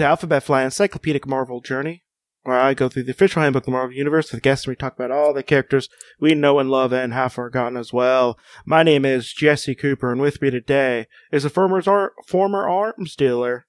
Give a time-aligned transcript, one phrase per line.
[0.00, 2.04] to Alphabet Flight Encyclopedic Marvel Journey,
[2.42, 4.76] where I go through the official handbook of the Marvel Universe with guests and we
[4.76, 5.88] talk about all the characters
[6.18, 8.38] we know and love and have forgotten as well.
[8.64, 13.14] My name is Jesse Cooper, and with me today is a former, ar- former arms
[13.14, 13.66] dealer,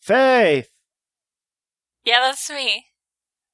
[0.00, 0.70] Faith.
[2.04, 2.86] Yeah, that's me.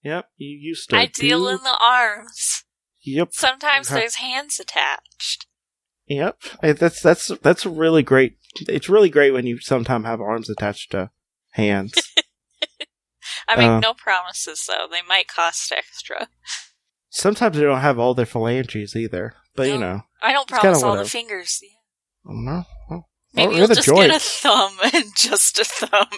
[0.02, 0.96] Yep, you used to.
[0.96, 2.64] I deal do- in the arms.
[3.02, 4.00] Yep, Sometimes Okay.
[4.00, 5.46] there's hands attached.
[6.06, 6.40] yep.
[6.62, 8.36] That's that's that's really great.
[8.68, 11.10] It's really great when you sometimes have arms attached to
[11.54, 11.94] hands.
[13.48, 13.80] I make Uh.
[13.80, 14.86] no promises though.
[14.90, 16.28] They might cost extra.
[17.10, 20.96] sometimes they don't have all their phalanges either, but you know, I don't promise all
[20.96, 21.60] the fingers.
[22.26, 22.64] I don't know.
[22.90, 26.08] Well, Maybe you'll just get a thumb and just a thumb.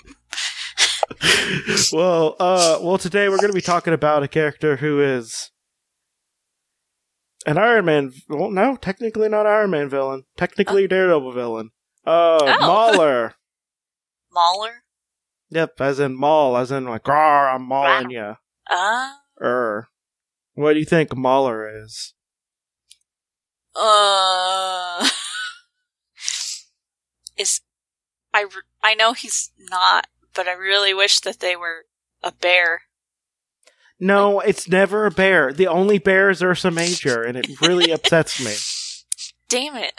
[1.92, 5.50] well, uh, well, today we're going to be talking about a character who is
[7.46, 8.12] an Iron Man.
[8.28, 10.24] Well, no, technically not Iron Man villain.
[10.36, 11.70] Technically a Daredevil villain.
[12.06, 12.56] Uh, Oh.
[12.60, 13.34] Mauler.
[14.32, 14.82] Mauler?
[15.50, 18.34] Yep, as in Maul, as in like, Rawr, I'm mauling you."
[18.68, 19.20] Ah.
[19.40, 19.88] Er.
[20.54, 22.14] What do you think Mauler is?
[23.74, 25.08] Uh.
[27.36, 27.60] Is.
[28.32, 28.46] I
[28.82, 31.84] I know he's not, but I really wish that they were
[32.22, 32.82] a bear.
[34.00, 35.52] No, it's never a bear.
[35.52, 38.54] The only bear is Ursa Major, and it really upsets me.
[39.48, 39.92] Damn it.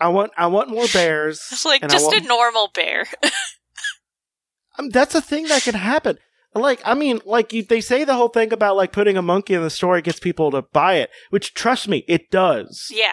[0.00, 1.40] I want, I want more bears.
[1.50, 3.06] It's like just want- a normal bear.
[4.78, 6.18] Um, that's a thing that can happen.
[6.54, 9.54] Like, I mean, like you, they say the whole thing about like putting a monkey
[9.54, 12.86] in the story gets people to buy it, which trust me, it does.
[12.90, 13.12] yeah.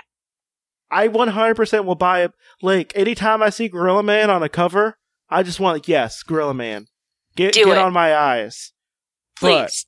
[0.91, 2.31] I 100% will buy it.
[2.61, 4.97] Like, anytime I see Gorilla Man on a cover,
[5.29, 6.85] I just want, like, yes, Gorilla Man.
[7.35, 7.83] Get, Do get it.
[7.83, 8.71] on my eyes.
[9.37, 9.87] Please.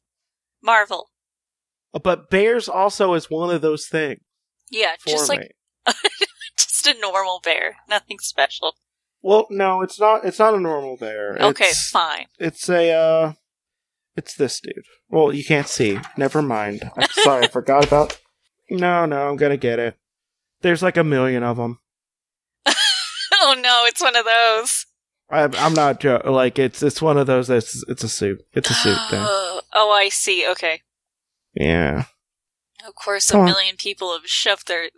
[0.62, 1.10] Marvel.
[1.94, 4.20] But, but Bears also is one of those things
[4.70, 5.52] Yeah, just like
[6.58, 7.78] just a normal bear.
[7.88, 8.76] Nothing special.
[9.22, 11.38] Well, no, it's not, it's not a normal bear.
[11.40, 12.26] Okay, It's, fine.
[12.40, 13.34] it's a, uh,
[14.16, 14.86] it's this dude.
[15.10, 16.00] Well, you can't see.
[16.18, 16.90] Never mind.
[16.98, 18.20] I'm sorry, I forgot about.
[18.70, 19.96] No, no, I'm gonna get it.
[20.62, 21.80] There's like a million of them.
[23.40, 24.86] Oh no, it's one of those.
[25.30, 28.42] I'm, I'm not jo- like it's it's one of those that's it's a suit.
[28.54, 29.20] It's a suit thing.
[29.22, 30.46] Oh, oh, I see.
[30.50, 30.82] Okay.
[31.54, 32.06] Yeah.
[32.86, 33.50] Of course, Come a on.
[33.50, 34.90] million people have shoved their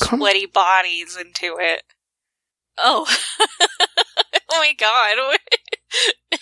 [0.00, 1.82] Come- sweaty bodies into it.
[2.78, 3.06] Oh.
[4.50, 5.38] oh my god.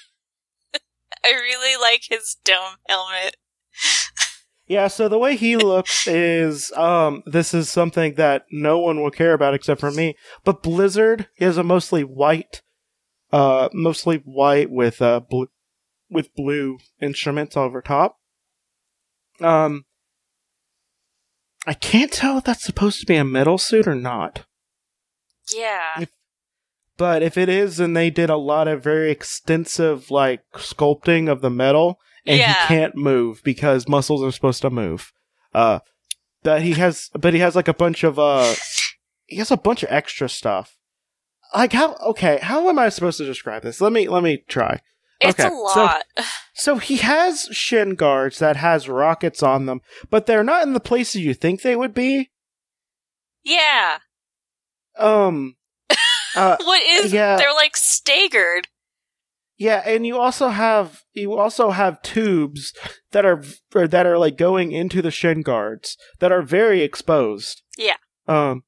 [1.24, 3.36] I really like his dome helmet.
[4.66, 9.10] Yeah, so the way he looks is um this is something that no one will
[9.10, 10.14] care about except for me.
[10.44, 12.62] But Blizzard is a mostly white
[13.32, 15.48] uh mostly white with uh blue
[16.08, 18.18] with blue instruments over top.
[19.40, 19.84] Um
[21.66, 24.44] I can't tell if that's supposed to be a metal suit or not.
[25.54, 26.04] Yeah.
[27.00, 31.40] But if it is, then they did a lot of very extensive like sculpting of
[31.40, 32.52] the metal, and Yeah.
[32.52, 35.10] he can't move because muscles are supposed to move.
[35.54, 35.78] Uh,
[36.42, 38.52] but he has, but he has like a bunch of uh,
[39.24, 40.76] he has a bunch of extra stuff.
[41.54, 41.94] Like how?
[42.10, 43.80] Okay, how am I supposed to describe this?
[43.80, 44.80] Let me let me try.
[45.22, 46.04] It's okay, a so- lot.
[46.52, 50.80] So he has shin guards that has rockets on them, but they're not in the
[50.80, 52.30] places you think they would be.
[53.42, 54.00] yeah.
[54.98, 55.56] Um,
[56.36, 57.36] uh, What is yeah.
[57.36, 58.68] they're like staggered.
[59.58, 62.72] Yeah, and you also have you also have tubes
[63.12, 63.42] that are
[63.74, 67.62] that are like going into the shin guards that are very exposed.
[67.76, 67.96] Yeah.
[68.26, 68.64] Um,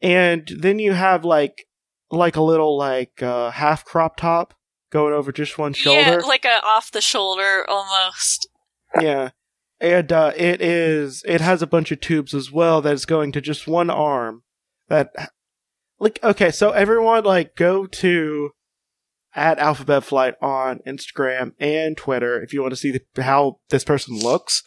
[0.00, 1.66] and then you have like
[2.10, 4.54] like a little like uh, half crop top
[4.90, 6.00] going over just one shoulder.
[6.00, 8.48] Yeah, like a off the shoulder almost.
[9.00, 9.30] Yeah.
[9.80, 13.32] And uh, it is it has a bunch of tubes as well that is going
[13.32, 14.42] to just one arm.
[14.88, 15.32] That
[15.98, 18.50] like okay, so everyone like go to
[19.34, 23.84] at Alphabet Flight on Instagram and Twitter if you want to see the, how this
[23.84, 24.62] person looks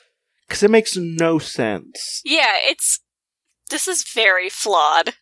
[0.47, 2.22] because it makes no sense.
[2.26, 3.00] Yeah, it's
[3.70, 5.14] this is very flawed.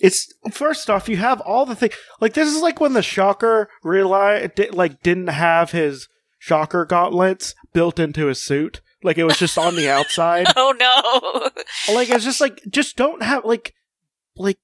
[0.00, 3.68] It's first off, you have all the things like this is like when the Shocker
[3.82, 6.08] realized like didn't have his
[6.38, 8.80] Shocker gauntlets built into his suit.
[9.02, 10.46] Like it was just on the outside.
[10.56, 11.94] Oh no.
[11.94, 13.74] like it's just like just don't have like
[14.36, 14.58] like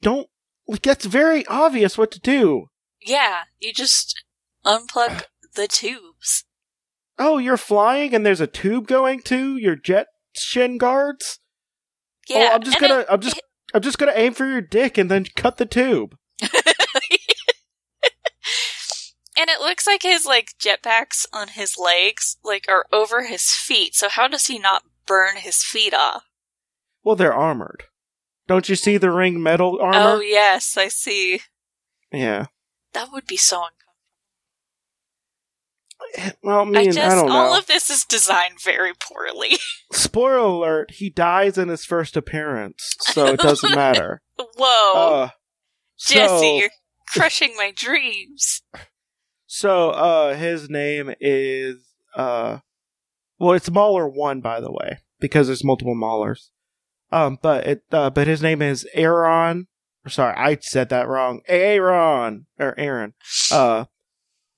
[0.00, 0.28] don't
[0.66, 2.66] like that's very obvious what to do.
[3.00, 4.22] yeah, you just
[4.64, 5.24] unplug
[5.54, 6.44] the tubes.
[7.18, 11.40] Oh, you're flying and there's a tube going to your jet shin guards.
[12.30, 13.40] Oh, yeah, oh, I'm just gonna I'm just
[13.74, 16.16] I'm just gonna aim for your dick and then cut the tube.
[16.42, 16.50] and
[19.36, 23.94] it looks like his like jetpacks on his legs like are over his feet.
[23.94, 26.24] So how does he not burn his feet off?
[27.02, 27.84] Well, they're armored.
[28.48, 29.98] Don't you see the ring metal armor?
[30.16, 31.40] Oh yes, I see.
[32.12, 32.46] Yeah.
[32.94, 33.62] That would be so
[36.10, 36.38] uncomfortable.
[36.42, 37.32] well, I I I, just don't know.
[37.32, 39.58] all of this is designed very poorly.
[39.92, 44.22] Spoiler alert: he dies in his first appearance, so it doesn't matter.
[44.56, 45.28] Whoa, Uh,
[46.00, 46.70] Jesse, so, you're
[47.08, 48.62] crushing my dreams.
[49.46, 51.76] so uh, his name is
[52.14, 52.58] uh,
[53.38, 56.48] well, it's Mauler one, by the way, because there's multiple Maulers.
[57.10, 59.66] Um, but it, uh, but his name is Aaron.
[60.04, 61.40] or Sorry, I said that wrong.
[61.48, 63.14] Aaron or Aaron.
[63.50, 63.86] Uh,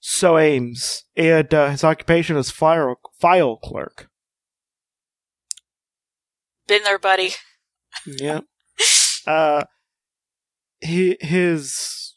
[0.00, 4.08] Soames, and uh, his occupation is file file clerk.
[6.66, 7.32] Been there, buddy.
[8.06, 8.44] Yep.
[9.26, 9.64] uh,
[10.80, 12.14] he, his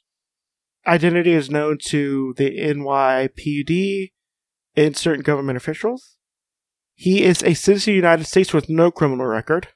[0.88, 4.12] identity is known to the NYPD
[4.76, 6.18] and certain government officials.
[6.96, 9.70] He is a citizen of the United States with no criminal record.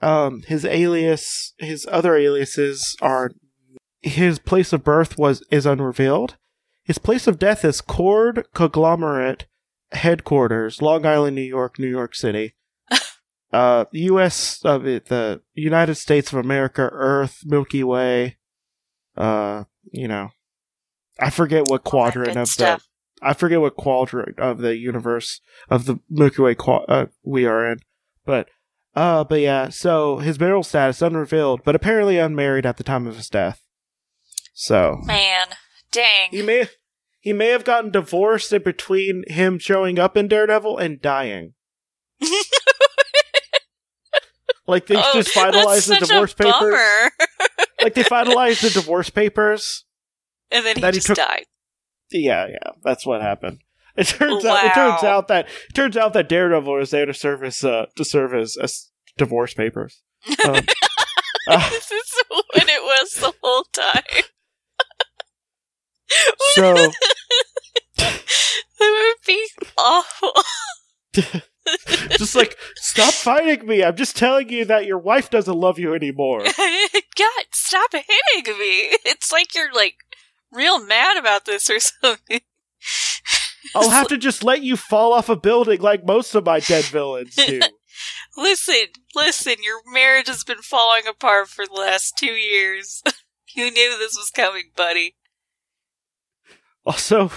[0.00, 3.30] Um, his alias, his other aliases are
[4.00, 6.36] his place of birth was is unrevealed.
[6.84, 9.46] His place of death is Cord Conglomerate
[9.92, 12.54] Headquarters, Long Island, New York, New York City
[13.52, 18.36] uh US of it the United States of America Earth Milky Way
[19.16, 20.30] uh you know
[21.18, 22.86] I forget what quadrant of stuff.
[23.20, 27.46] the I forget what quadrant of the universe of the Milky Way qua- uh, we
[27.46, 27.78] are in
[28.24, 28.48] but
[28.98, 33.16] uh but yeah so his marital status unrevealed but apparently unmarried at the time of
[33.16, 33.60] his death
[34.54, 35.46] so Man,
[35.92, 36.30] dang.
[36.30, 36.68] he may
[37.20, 41.54] he may have gotten divorced in between him showing up in Daredevil and dying
[44.66, 46.74] like they Oh, just finalized the divorce papers.
[47.82, 49.84] Like they finalized the divorce papers.
[50.50, 51.44] and then he That he took- died.
[52.10, 53.58] Yeah, yeah, that's what happened.
[53.98, 54.64] It turns out.
[54.64, 57.86] It turns out that it turns out that Daredevil is there to serve as uh,
[57.96, 60.02] to serve as, as divorce papers.
[60.46, 60.54] Um,
[61.48, 64.24] uh, this is what it was the whole time.
[66.54, 66.74] so
[68.78, 70.32] That would be awful.
[72.10, 73.82] just like stop fighting me.
[73.82, 76.44] I'm just telling you that your wife doesn't love you anymore.
[76.44, 78.96] God, stop hitting me.
[79.04, 79.96] It's like you're like
[80.52, 82.40] real mad about this or something.
[83.74, 86.84] I'll have to just let you fall off a building like most of my dead
[86.84, 87.60] villains do.
[88.36, 93.02] Listen, listen, your marriage has been falling apart for the last two years.
[93.56, 95.16] you knew this was coming, buddy.
[96.86, 97.32] Also,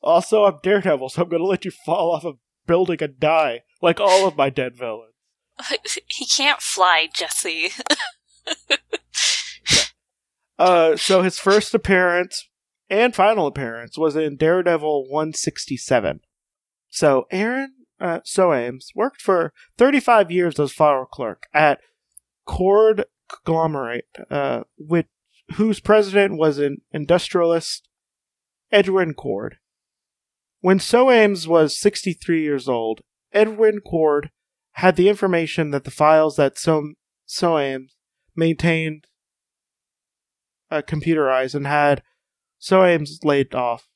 [0.00, 2.34] also, I'm Daredevil, so I'm gonna let you fall off a
[2.64, 5.14] building and die, like all of my dead villains.
[6.06, 7.72] He can't fly, Jesse.
[10.58, 12.48] Uh, so his first appearance
[12.88, 16.20] and final appearance was in Daredevil 167.
[16.88, 21.80] So Aaron uh, Soames worked for 35 years as file clerk at
[22.46, 25.06] Cord Conglomerate, uh, which
[25.56, 27.88] whose president was an industrialist
[28.72, 29.56] Edwin Cord.
[30.60, 33.02] When Soames was 63 years old,
[33.32, 34.30] Edwin Cord
[34.72, 36.94] had the information that the files that so-
[37.26, 37.96] Soames
[38.34, 39.06] maintained
[40.70, 42.02] uh, computerized and had
[42.64, 43.86] Soames laid off.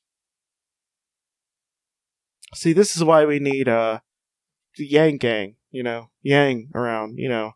[2.53, 4.01] See, this is why we need uh,
[4.75, 7.53] the Yang Gang, you know, Yang around, you know,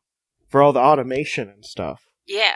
[0.50, 2.02] for all the automation and stuff.
[2.26, 2.56] Yeah.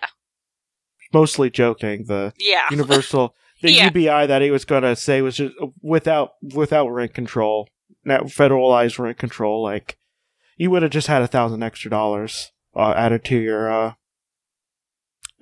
[1.13, 2.05] Mostly joking.
[2.07, 2.65] The Yeah.
[2.71, 3.89] Universal, the Yeah.
[3.89, 7.69] UBI that he was going to say was just without without rent control,
[8.03, 9.61] not federalized rent control.
[9.61, 9.99] Like
[10.55, 13.93] you would have just had a thousand extra dollars uh, added to your uh,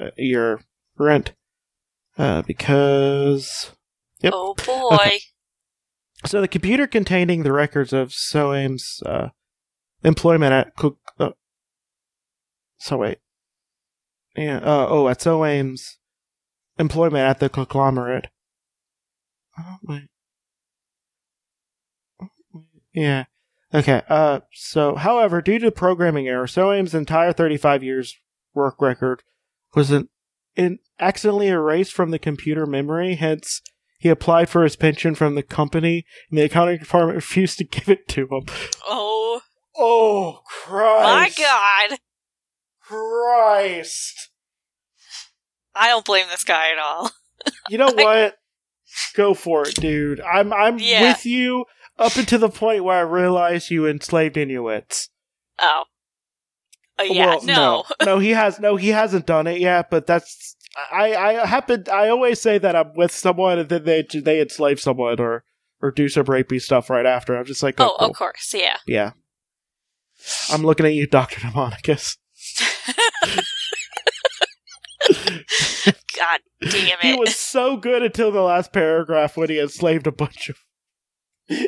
[0.01, 0.59] uh, your
[0.97, 1.31] rent
[2.17, 3.71] uh, because
[4.21, 4.33] Yep.
[4.35, 5.19] Oh boy.
[6.25, 9.29] so the computer containing the records of Soames' uh,
[10.03, 10.97] employment at Cook.
[11.19, 11.31] Uh,
[12.77, 13.19] so wait,
[14.35, 14.57] yeah.
[14.57, 15.97] Uh, oh, at Soames'
[16.79, 18.27] employment at the conglomerate.
[19.59, 20.07] Oh wait.
[22.21, 22.63] Oh, wait.
[22.93, 23.25] Yeah.
[23.73, 24.01] Okay.
[24.09, 24.39] Uh.
[24.53, 28.17] So, however, due to programming error, Soames' entire 35 years
[28.53, 29.21] work record
[29.75, 30.09] was an,
[30.55, 33.15] in accidentally erased from the computer memory.
[33.15, 33.61] Hence,
[33.99, 37.89] he applied for his pension from the company, and the accounting department refused to give
[37.89, 38.43] it to him.
[38.87, 39.41] Oh
[39.77, 41.37] Oh, Christ.
[41.37, 41.43] my
[41.89, 41.99] god.
[42.81, 44.29] Christ!
[45.75, 47.11] I don't blame this guy at all.
[47.69, 48.37] You know what?
[49.13, 50.19] Go for it, dude.
[50.21, 51.01] I'm I'm Yeah.
[51.09, 51.65] with you
[51.99, 55.09] up until the point where I realize you enslaved Inuits.
[55.59, 55.83] Oh.
[56.97, 57.53] Uh, yeah, Well, no.
[57.53, 59.89] no, no, he has no, he hasn't done it yet.
[59.91, 60.55] But that's
[60.91, 64.79] I I happen I always say that I'm with someone and then they they enslave
[64.79, 65.43] someone or
[65.81, 67.35] or do some rapey stuff right after.
[67.37, 68.07] I'm just like, oh, Oh, cool.
[68.09, 68.77] of course, yeah.
[68.87, 69.11] yeah.
[70.49, 72.17] I'm looking at you, Doctor Demonicus.
[76.17, 77.01] God damn it!
[77.01, 80.57] he was so good until the last paragraph when he enslaved a bunch of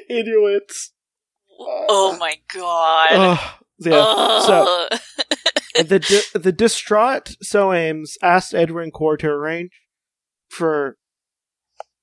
[0.10, 0.94] Inuits.
[1.60, 3.08] oh my god.
[3.12, 3.40] Ugh.
[3.80, 4.40] yeah.
[4.42, 5.00] So Ugh.
[5.84, 9.72] the di- the distraught Soames asked Edwin Cord to arrange
[10.50, 10.98] for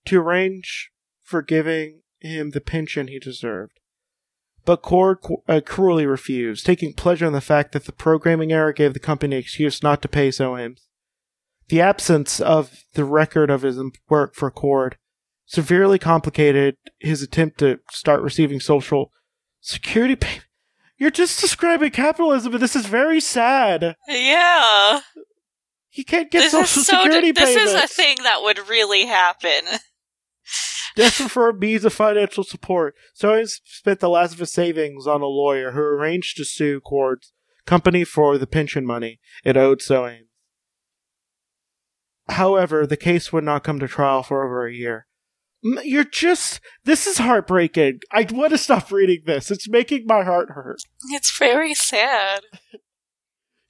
[0.07, 0.91] to arrange
[1.23, 3.73] for giving him the pension he deserved.
[4.65, 8.95] But Cord uh, cruelly refused, taking pleasure in the fact that the programming error gave
[8.95, 10.89] the company an excuse not to pay Soames.
[11.69, 13.79] The absence of the record of his
[14.09, 14.97] work for Cord
[15.47, 19.11] severely complicated his attempt to start receiving social
[19.61, 20.41] security pay.
[20.99, 23.97] You're just describing capitalism, and this is very sad.
[24.09, 25.01] yeah.
[25.89, 27.73] He can't get This social so security this payments.
[27.73, 29.61] is a thing that would really happen.
[30.97, 35.07] Desperate for a means of financial support, so he spent the last of his savings
[35.07, 37.33] on a lawyer who arranged to sue Cord's
[37.67, 40.27] company for the pension money it owed Soames.
[42.29, 45.07] However, the case would not come to trial for over a year.
[45.65, 46.61] You're just.
[46.85, 48.01] This is heartbreaking.
[48.13, 49.51] I want to stop reading this.
[49.51, 50.81] It's making my heart hurt.
[51.11, 52.43] It's very sad.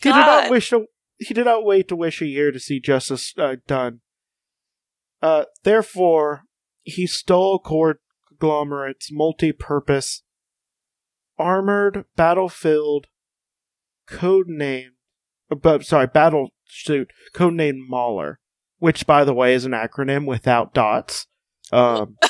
[0.02, 0.84] He did not wish to.
[1.16, 4.00] He did not wait to wish a year to see justice uh, done.
[5.22, 6.42] Uh, therefore,
[6.82, 7.98] he stole Cord
[8.28, 10.24] Conglomerate's multi-purpose,
[11.38, 13.06] armored battlefield,
[14.06, 14.90] codenamed,
[15.50, 18.40] uh, but sorry, battle suit codenamed Mauler,
[18.78, 21.28] which, by the way, is an acronym without dots.
[21.72, 22.16] Um,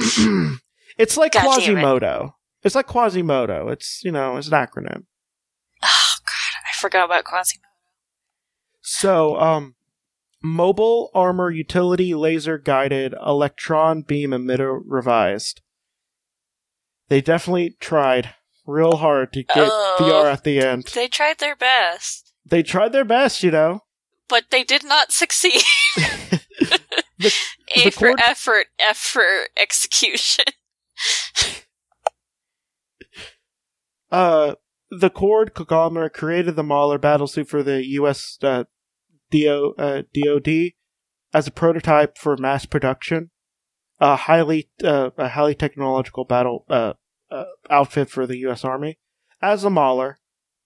[0.98, 1.54] it's like God damn it.
[1.54, 2.36] Quasimodo.
[2.62, 3.68] It's like Quasimodo.
[3.68, 5.04] It's you know, it's an acronym.
[5.82, 7.66] oh god, I forgot about Quasimodo.
[8.80, 9.74] So, um,
[10.42, 15.60] mobile armor utility laser guided electron beam emitter revised.
[17.08, 18.34] They definitely tried
[18.66, 19.96] real hard to get Oh.
[20.00, 20.84] VR at the end.
[20.94, 23.80] They tried their best, They tried their best, you know.
[24.28, 25.62] but they did not succeed.
[27.18, 27.32] The-
[27.76, 29.24] A the for cord- effort, F for
[29.56, 30.44] execution.
[34.12, 34.56] Uh,
[34.90, 38.36] the Cord conglomerate created the Mauler battlesuit for the U.S.
[38.42, 38.64] Uh,
[39.30, 40.72] DO, uh, DoD
[41.32, 43.30] as a prototype for mass production.
[44.00, 46.92] A highly, uh, a highly technological battle uh,
[47.30, 48.64] uh, outfit for the U.S.
[48.64, 48.98] Army.
[49.40, 50.18] As a Mauler,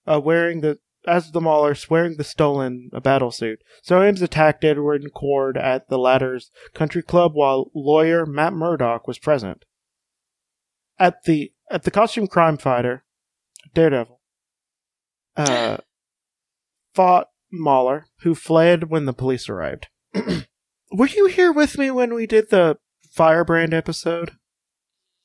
[0.07, 5.57] uh, wearing the as the Mauler wearing the stolen uh, battlesuit, Soames attacked Edward Cord
[5.57, 9.65] at the latter's country club while lawyer Matt Murdock was present.
[10.99, 13.05] At the at the costume crime fighter,
[13.75, 14.21] Daredevil,
[15.37, 15.79] uh,
[16.95, 19.89] fought Mauler, who fled when the police arrived.
[20.93, 22.79] Were you here with me when we did the
[23.13, 24.33] Firebrand episode?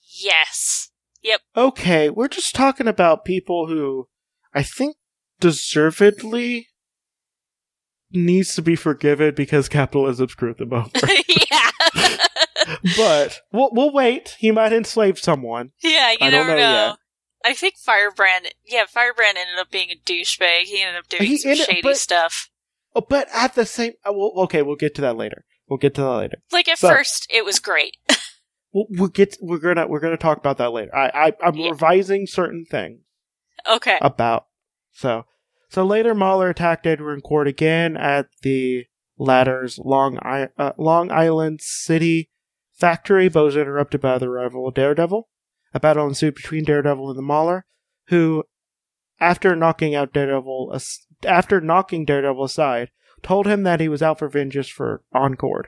[0.01, 0.91] Yes.
[1.23, 1.41] Yep.
[1.55, 4.07] Okay, we're just talking about people who
[4.53, 4.97] I think
[5.41, 6.67] deservedly
[8.12, 10.89] needs to be forgiven because capitalism screwed them over.
[11.27, 11.71] yeah.
[12.98, 14.36] but we'll we'll wait.
[14.39, 15.71] He might enslave someone.
[15.81, 16.86] yeah, you I don't never know know.
[16.88, 16.98] yet.
[17.43, 20.63] I think Firebrand, yeah, Firebrand ended up being a douchebag.
[20.65, 22.50] He ended up doing He some ended- shady but- stuff.
[22.93, 25.45] Oh, but at the same, uh, well, okay, we'll get to that later.
[25.69, 26.38] We'll get to that later.
[26.51, 27.98] Like at So- first, it was great.
[28.74, 29.36] We'll, we'll get.
[29.41, 29.86] We're gonna.
[29.86, 30.95] We're gonna talk about that later.
[30.95, 31.10] I.
[31.13, 31.71] I I'm Yeah.
[31.71, 33.01] revising certain things
[33.69, 33.98] okay.
[34.00, 34.45] about.
[34.93, 35.25] So.
[35.72, 38.88] So later, Mauler attacked Edward Cord again at the
[39.18, 42.30] latter's Long I- uh, Long Island City
[42.74, 45.30] factory, but was interrupted by the arrival of Daredevil.
[45.74, 47.66] A battle ensued between Daredevil and the Mauler,
[48.08, 48.44] who,
[49.22, 52.92] after knocking out Daredevil, as- after knocking Daredevil aside,
[53.24, 55.68] told him that he was out for vengeance for Encord.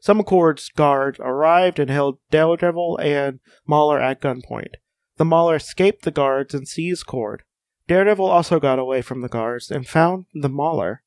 [0.00, 3.38] Some Accord's guards arrived and held Daredevil and
[3.68, 4.74] Mauler at gunpoint.
[5.16, 7.44] The Mauler escaped the guards and seized Cord.
[7.86, 11.02] Daredevil also got away from the guards and found the Mauler,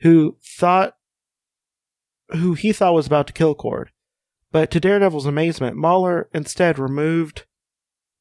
[0.00, 0.96] who thought
[2.30, 3.90] who he thought was about to kill Cord.
[4.50, 7.44] But to Daredevil's amazement, Mauler instead removed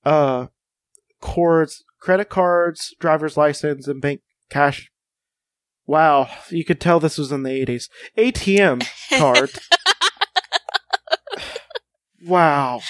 [0.04, 0.48] uh
[1.22, 4.92] Cord's credit cards, driver's license, and bank cash.
[5.86, 7.90] Wow, you could tell this was in the 80s.
[8.18, 8.88] ATM
[9.18, 9.52] card.
[12.26, 12.82] wow.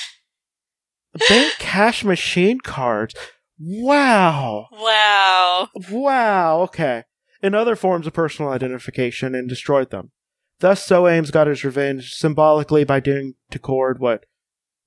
[1.28, 3.16] Bank cash machine cards.
[3.64, 4.68] Wow.
[4.72, 5.70] Wow.
[5.90, 7.04] Wow, okay.
[7.44, 10.12] And other forms of personal identification and destroyed them.
[10.60, 14.26] Thus, Soames got his revenge symbolically by doing to Cord what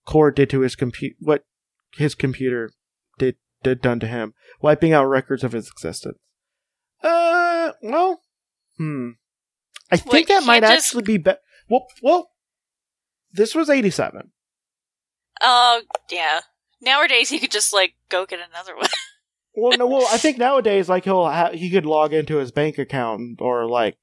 [0.07, 1.45] Cord did to his compu- what
[1.97, 2.71] his computer
[3.19, 6.19] did did done to him, wiping out records of his existence.
[7.03, 8.21] Uh, well,
[8.77, 9.11] hmm.
[9.91, 11.39] I think that might just- actually be better.
[11.69, 12.31] Well, well,
[13.33, 14.31] this was eighty-seven.
[15.43, 16.41] Oh, yeah.
[16.85, 18.89] Nowadays, you could just, like, go get another one.
[19.57, 22.79] well, no, well, I think nowadays, like he'll ha- he could log into his bank
[22.79, 23.97] account or like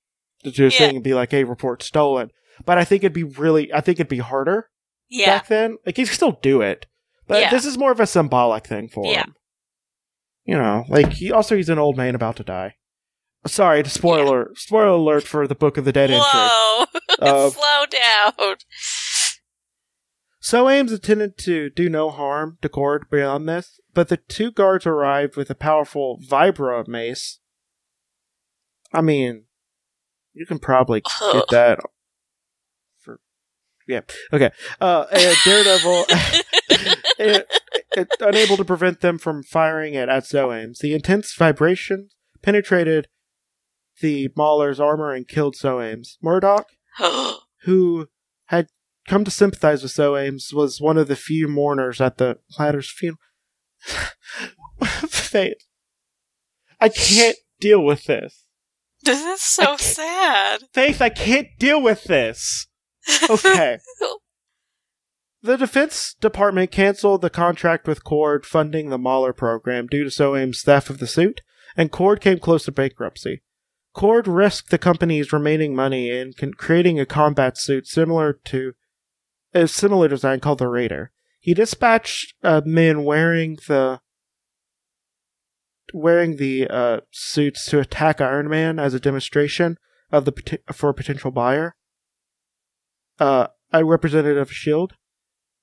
[0.43, 0.69] to do Yeah.
[0.69, 2.31] thing and be like, "Hey, report stolen."
[2.65, 4.69] But I think it'd be really, I think it'd be harder
[5.09, 5.25] Yeah.
[5.37, 5.77] back then.
[5.85, 6.85] Like he could still do it,
[7.27, 7.49] but Yeah.
[7.51, 9.23] this is more of a symbolic thing for Yeah.
[9.23, 9.35] him.
[10.45, 12.75] You know, like he also he's an old man about to die.
[13.45, 16.25] Sorry, spoiler spoiler alert for the Book of the Dead entry.
[16.31, 16.85] Whoa.
[17.19, 18.55] Uh, Slow down.
[20.51, 25.37] Soames intended to do no harm to Cord beyond this, but the two guards arrived
[25.37, 27.39] with a powerful Vibra mace.
[28.91, 29.45] I mean,
[30.33, 31.79] you can probably get that
[32.99, 33.21] for
[33.87, 34.01] yeah.
[34.33, 34.51] Okay.
[34.81, 36.03] Uh, and Daredevil,
[37.17, 37.47] it,
[38.19, 40.79] unable to prevent them from firing it at Soames.
[40.79, 43.07] The intense vibrations penetrated
[44.01, 46.17] the Mauler's armor and killed Soames.
[46.21, 46.67] Murdock,
[47.61, 48.09] who
[49.11, 53.19] come to sympathize with Soames, was one of the few mourners at the latter's funeral.
[54.85, 55.67] Faith,
[56.79, 58.45] I can't deal with this.
[59.03, 60.61] this is so sad.
[60.71, 62.67] Faith, I can't deal with this.
[63.29, 63.79] Okay.
[65.41, 70.61] the Defense Department canceled the contract with Cord funding the Mauler program due to Soames'
[70.61, 71.41] theft of the suit,
[71.75, 73.41] and Cord came close to bankruptcy.
[73.93, 78.71] Cord risked the company's remaining money in con- creating a combat suit similar to
[79.53, 81.11] a similar design called the Raider.
[81.39, 83.99] He dispatched a man wearing the
[85.93, 89.77] wearing the uh, suits to attack Iron Man as a demonstration
[90.11, 91.75] of the for a potential buyer.
[93.19, 94.93] Uh, a representative of Shield.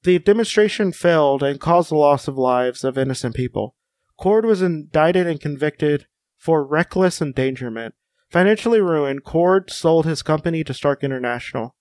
[0.02, 3.74] The demonstration failed and caused the loss of lives of innocent people.
[4.16, 7.94] Cord was indicted and convicted for reckless endangerment.
[8.30, 11.74] Financially ruined, Cord sold his company to Stark International.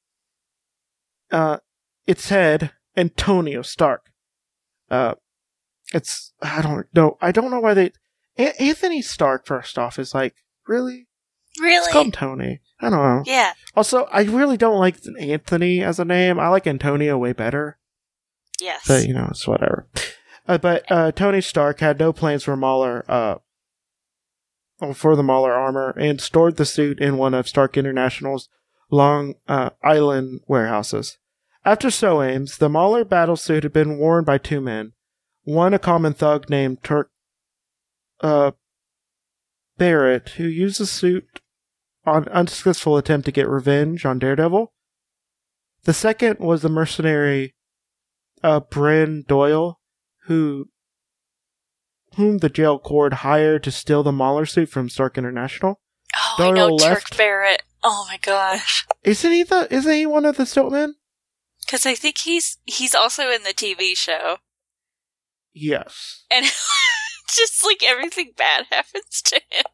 [1.29, 1.57] Uh,
[2.07, 4.11] its said Antonio Stark.
[4.89, 5.15] Uh,
[5.93, 7.17] it's I don't know.
[7.21, 7.91] I don't know why they.
[8.37, 10.35] A- Anthony Stark, first off, is like
[10.67, 11.07] really.
[11.59, 12.61] Let's call him Tony.
[12.79, 13.23] I don't know.
[13.25, 13.53] Yeah.
[13.75, 16.39] Also, I really don't like Anthony as a name.
[16.39, 17.79] I like Antonio way better.
[18.61, 18.83] Yes.
[18.87, 19.87] But you know, it's whatever.
[20.47, 23.35] Uh, but uh, Tony Stark had no plans for Mauler, uh,
[24.93, 28.49] for the Mauler armor, and stored the suit in one of Stark International's
[28.89, 31.17] Long uh, Island warehouses.
[31.67, 34.93] After Soames, the Mauler battlesuit had been worn by two men.
[35.43, 37.11] One, a common thug named Turk
[38.21, 38.51] uh,
[39.77, 41.41] Barrett, who used the suit
[42.05, 44.71] on an unsuccessful attempt to get revenge on Daredevil.
[45.83, 47.53] The second was the mercenary
[48.41, 49.81] uh, Bryn Doyle,
[50.27, 50.69] who
[52.15, 55.81] whom the jail cord hired to steal the Mauler suit from Stark International.
[56.15, 57.17] oh, I know Doyle Turk.
[57.17, 57.63] Barrett.
[57.83, 58.87] Oh my gosh.
[59.03, 59.67] Isn't he the?
[59.69, 60.93] Isn't he one of the Stiltmen?
[61.67, 64.37] Because I think he's he's also in the TV show,
[65.53, 66.23] Yes.
[66.31, 66.45] and
[67.35, 69.65] just like everything bad happens to him.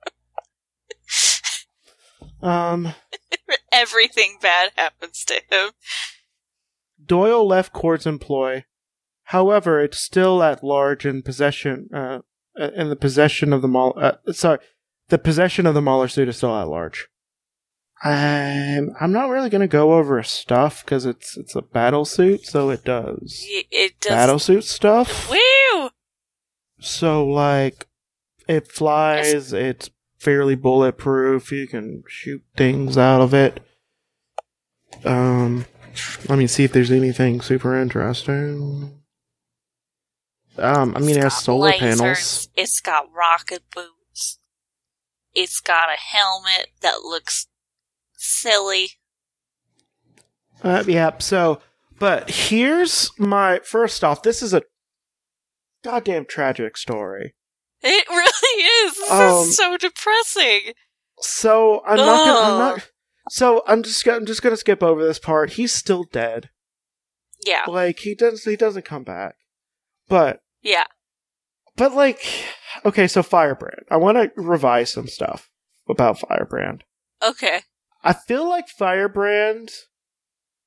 [2.42, 2.94] Um,
[3.72, 5.72] everything bad happens to him.
[7.06, 8.66] Doyle left Cord's employ.
[9.26, 11.90] However, it's still at large in possession.
[11.94, 12.20] Uh,
[12.60, 14.18] uh, in the possession of the Mauler.
[14.28, 14.60] Uh, sorry,
[15.10, 17.08] the possession of the Mauler suit is still at large.
[18.04, 22.70] I'm I'm not really gonna go over stuff because it's it's a battle suit, so
[22.70, 24.10] it does Y- It does.
[24.10, 25.30] battle suit stuff.
[25.32, 25.90] Woo!
[26.80, 27.88] So like,
[28.48, 29.54] it flies.
[29.54, 29.90] It's
[30.20, 31.52] fairly bulletproof.
[31.52, 33.62] You can shoot things out of it.
[35.06, 35.66] Um,
[36.28, 39.00] let me see if there's anything super interesting.
[40.58, 42.50] Um, I mean, it has got solar lasers, panels.
[42.56, 44.40] It's got rocket boots.
[45.34, 47.48] It's got a helmet that looks
[48.24, 48.90] silly.
[50.64, 51.12] Uh, yeah.
[51.20, 51.62] So,
[52.00, 54.24] but here's my first off.
[54.24, 54.64] This is a
[55.84, 57.36] goddamn tragic story.
[57.82, 58.96] It really is.
[58.96, 60.74] This Um, is so depressing.
[61.20, 62.26] So I'm not.
[62.26, 62.90] Gonna, I'm not.
[63.30, 64.04] So I'm just.
[64.06, 65.52] gonna- I'm just gonna skip over this part.
[65.52, 66.50] He's still dead.
[67.46, 68.50] Yeah, Like he doesn't.
[68.50, 69.36] He doesn't come back.
[70.08, 70.86] But yeah.
[71.76, 72.24] But like,
[72.86, 73.84] okay, so Firebrand.
[73.90, 75.50] I want to revise some stuff
[75.90, 76.84] about Firebrand.
[77.22, 77.62] Okay.
[78.04, 79.72] I feel like Firebrand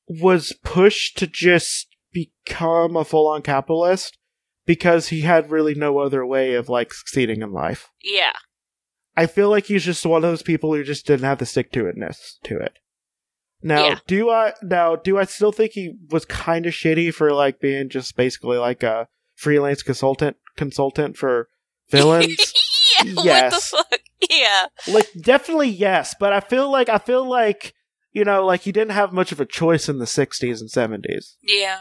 [0.09, 4.16] was pushed to just become a full-on capitalist
[4.64, 7.88] because he had really no other way of like succeeding in life.
[8.03, 8.33] Yeah.
[9.16, 11.72] I feel like he's just one of those people who just didn't have the stick
[11.72, 12.79] to itness to it.
[13.62, 13.99] Now, Yeah.
[14.07, 17.88] do I now do I still think he was kind of shitty for like being
[17.88, 21.49] just basically like a freelance consultant consultant for
[21.90, 22.53] villains?
[23.05, 23.14] yeah.
[23.14, 23.70] What the Yes.
[23.70, 24.01] fuck?
[24.31, 24.66] Yeah.
[24.88, 27.74] like definitely yes, but I feel like I feel like
[28.12, 31.35] you know like he didn't have much of a choice in the 60s and 70s.
[31.42, 31.81] Yeah.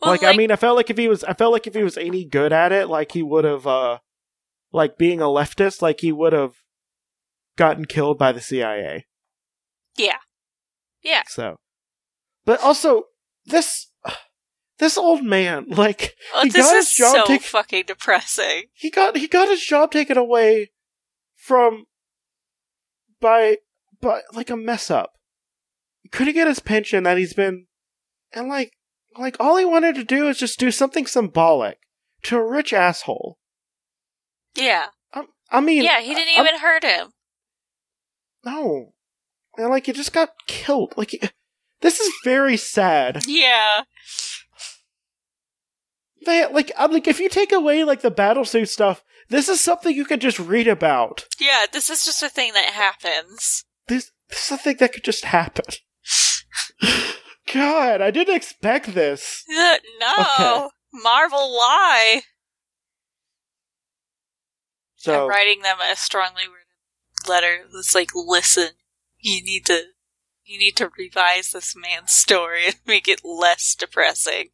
[0.00, 1.82] Well, like, I mean I felt like if he was I felt like if he
[1.82, 3.98] was any good at it like he would have uh
[4.72, 6.54] like being a leftist, like he would have
[7.56, 9.06] gotten killed by the CIA.
[9.96, 10.18] Yeah.
[11.02, 11.22] Yeah.
[11.26, 11.56] So,
[12.44, 13.04] but also
[13.46, 13.88] this
[14.78, 18.64] this old man, like Oh, He this got is his job so taken- fucking depressing.
[18.74, 20.70] he got he got his job taken away
[21.50, 21.86] from
[23.20, 23.56] by
[24.00, 25.14] by like a mess up.
[26.02, 27.66] He couldn't get his pension that he's been
[28.32, 28.70] and like
[29.18, 31.78] like all he wanted to do is just do something symbolic
[32.22, 33.36] to a rich asshole.
[34.54, 34.86] Yeah.
[35.12, 37.08] I, I mean, Yeah, he didn't I'm- even hurt him.
[38.44, 38.92] no,
[39.58, 40.94] and like he just got killed.
[40.96, 41.20] Like he-
[41.80, 43.24] this is very sad.
[43.26, 43.82] Yeah.
[46.26, 49.94] They, like I'm like if you take away like the battlesuit stuff, this is something
[49.94, 51.26] you can just read about.
[51.38, 53.64] Yeah, this is just a thing that happens.
[53.88, 55.64] This this is a thing that could just happen.
[57.52, 59.44] God, I didn't expect this.
[59.48, 60.12] No.
[60.20, 60.68] Okay.
[60.92, 62.22] Marvel lie.
[64.96, 68.70] So I'm writing them a strongly worded letter that's like, listen,
[69.18, 69.84] you need to
[70.44, 74.50] you need to revise this man's story and make it less depressing.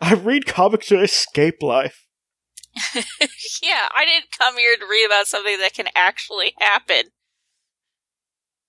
[0.00, 2.05] I read comics to escape life.
[3.62, 7.10] yeah, I didn't come here to read about something that can actually happen.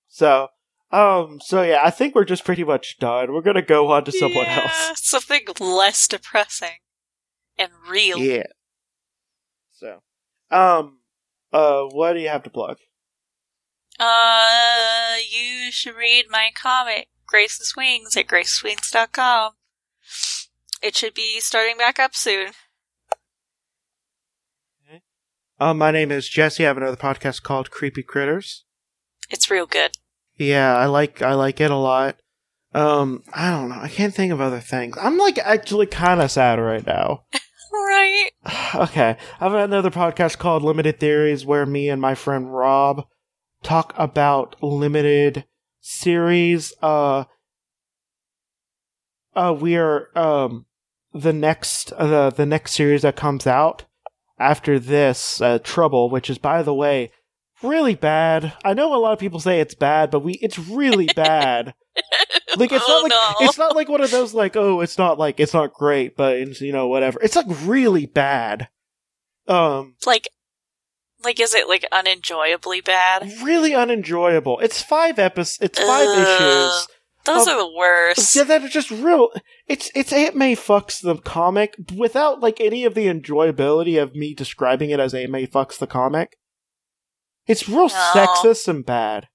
[0.08, 0.48] So,
[0.92, 3.34] um, so yeah, I think we're just pretty much done.
[3.34, 5.02] We're gonna go on to someone Yeah, else.
[5.04, 6.78] Something less depressing
[7.58, 8.18] and real.
[8.20, 8.48] Yeah.
[9.72, 10.02] So,
[10.50, 11.00] um,
[11.52, 12.78] uh, what do you have to plug?
[14.00, 19.54] Uh, you should read my comic, Grace's Wings, at graceswings.com.
[20.82, 22.52] It should be starting back up soon.
[25.60, 26.64] Um, my name is Jesse.
[26.64, 28.66] I have another podcast called Creepy Critters.
[29.32, 29.92] It's real good.
[30.36, 32.18] Yeah, I like I like it a lot.
[32.76, 33.80] Um, I don't know.
[33.80, 34.98] I can't think of other things.
[35.02, 37.24] I'm like actually kind of sad right now.
[37.70, 38.30] Right?
[38.76, 43.06] okay, I have another podcast called Limited Theories where me and my friend Rob
[43.62, 45.46] talk about limited
[45.82, 46.74] series.
[46.82, 47.26] Uh,
[49.36, 50.66] uh, we are um
[51.14, 53.86] the next uh, the the next series that comes out
[54.40, 57.12] after this uh, Trouble, which is by the way
[57.64, 58.54] really bad.
[58.64, 61.74] I know a lot of people say it's bad, but we it's really bad.
[62.56, 63.48] Like it's Oh, not like no.
[63.48, 66.38] it's not like one of those like oh it's not like it's not great, but
[66.38, 67.20] it's, you know whatever.
[67.22, 68.70] It's like really bad.
[69.48, 70.28] Um, Like,
[71.24, 73.32] like, is it like unenjoyably bad?
[73.42, 74.60] really unenjoyable.
[74.60, 75.58] It's five episodes.
[75.62, 76.18] It's five Ugh.
[76.20, 76.88] issues.
[77.28, 78.36] Those Um, are the worst.
[78.36, 79.30] Yeah, that are just real.
[79.68, 84.34] It's it's Aunt May fucks the comic without like any of the enjoyability of me
[84.34, 86.38] describing it as Aunt May fucks the comic.
[87.46, 88.12] It's real No.
[88.14, 89.28] sexist and bad.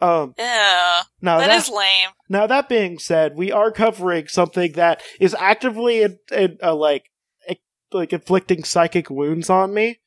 [0.00, 2.10] Um, Yeah, now that that, is lame.
[2.28, 7.10] now that being said, we are covering something that is actively in, in, uh, like
[7.48, 7.54] eh,
[7.92, 10.00] like inflicting psychic wounds on me.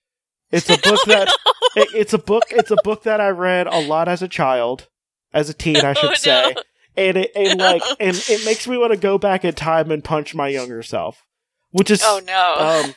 [0.52, 1.30] It's a book that
[1.76, 2.44] it, it's a book.
[2.52, 4.88] It's a book that I read a lot as a child,
[5.34, 6.62] as a teen, I should Oh, say, no.
[6.98, 10.04] And it and like and it makes me want to go back in time and
[10.04, 11.24] punch my younger self,
[11.72, 12.56] which is Oh no.
[12.86, 12.96] um.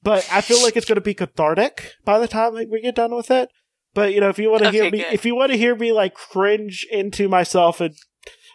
[0.00, 2.94] But I feel like it's going to be cathartic by the time like, we get
[2.94, 3.48] done with it.
[3.94, 5.12] But you know, if you want to hear me, good.
[5.12, 7.96] if you want to hear me like cringe into myself and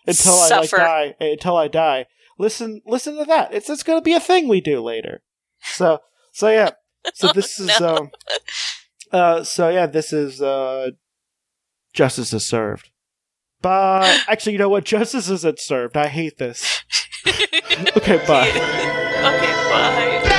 [0.07, 2.05] until I like die, until I die,
[2.39, 3.53] listen, listen to that.
[3.53, 5.21] It's it's going to be a thing we do later.
[5.61, 5.99] So
[6.31, 6.71] so yeah.
[7.13, 7.97] So this is No.
[7.97, 8.11] um.
[9.11, 9.43] Uh.
[9.43, 10.91] So yeah, this is uh.
[11.93, 12.89] Justice is served.
[13.63, 14.83] But actually, you know what?
[14.83, 15.97] Justice isn't served.
[15.97, 16.83] I hate this.
[17.97, 18.49] Okay, bye.
[18.49, 20.29] okay, bye.